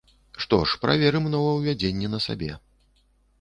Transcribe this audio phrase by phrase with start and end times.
[0.45, 2.51] Што ж, праверым новаўвядзенні на сабе.